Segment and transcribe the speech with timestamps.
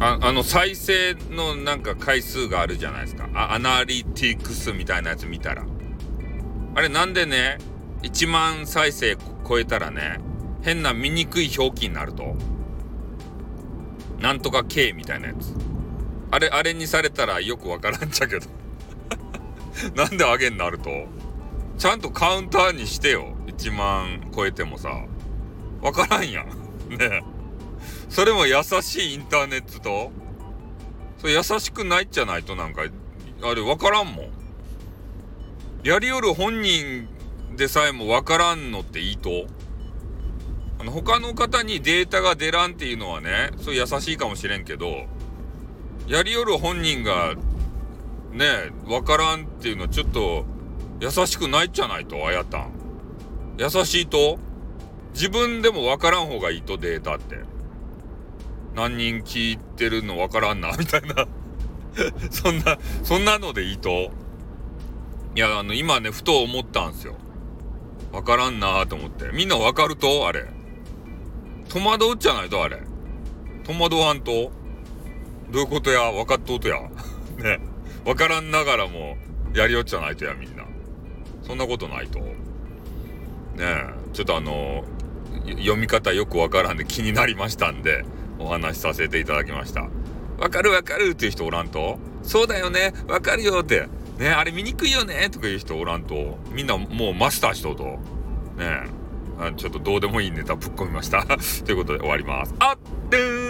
[0.00, 3.28] ああの再生のなんか回数があるじゃないですか。
[3.34, 5.64] あアナリティクスみたいなやつ見たら。
[6.74, 7.58] あれなんでね
[8.02, 9.16] 1万再生
[9.48, 10.20] 超えたらね
[10.62, 12.36] 変な見にくい表記になると。
[14.20, 15.54] なんとか K みたいなやつ。
[16.30, 18.46] あれあれにされたらよくわからんちゃけど。
[19.94, 20.90] なんであげんなると。
[21.76, 23.34] ちゃんとカウンターにしてよ。
[23.46, 24.90] 1万超えてもさ。
[25.80, 26.46] わからんやん。
[26.90, 27.37] ねえ。
[28.08, 30.10] それも優しいインターネットと？
[31.18, 32.82] それ優しくないじゃないとなんか
[33.42, 34.30] あれわからんもん。
[35.84, 37.08] やりよる本人
[37.56, 39.46] でさえもわからんのっていいと
[40.80, 45.06] あの他の方にデータが出らんっていうのはねそう優しいかもしれんけど
[46.06, 47.34] やりよる本人が
[48.32, 50.44] ねわからんっていうのはちょっと
[51.00, 52.26] 優しくないじゃないと？
[52.26, 52.72] あやたん。
[53.56, 54.38] 優しいと？
[55.14, 56.76] 自分でもわからん方がいいと？
[56.76, 57.38] データって。
[58.78, 61.26] 何人聞いてるのわからんなみたいな。
[62.30, 64.12] そんなそんなのでいいと。
[65.34, 67.16] いやあの今ねふと思ったんすよ。
[68.12, 69.30] わからんなと思って。
[69.32, 70.28] みんなわかると？
[70.28, 70.46] あれ。
[71.68, 72.62] 戸惑うじゃないと？
[72.62, 72.78] あれ。
[73.64, 74.52] 戸惑わんと？
[75.50, 76.12] どういうことや？
[76.12, 76.78] 分かっとうとや。
[77.36, 77.58] ね。
[78.04, 79.16] 分からんながらも
[79.54, 80.64] やりよっちゃないとやみんな。
[81.42, 82.20] そんなことないと。
[82.20, 82.28] ね
[83.58, 83.86] え。
[84.12, 84.84] ちょっとあの
[85.48, 88.04] 読み方よくわからんで気になりましたんで
[88.38, 89.88] お話しさせていただきました。
[90.38, 91.98] わかるわかるっていう人おらんと？
[92.22, 92.92] そうだよね。
[93.08, 93.88] わかるよって。
[94.18, 95.28] ねあれ見にくいよね。
[95.30, 96.38] とかいう人おらんと。
[96.52, 97.84] みんなもうマスターしとうと。
[97.84, 97.98] ね
[99.40, 101.24] えちょっとどうでもいいネタぶっ込みました。
[101.64, 102.54] ということで終わります。
[102.58, 102.78] あっ
[103.10, 103.47] でー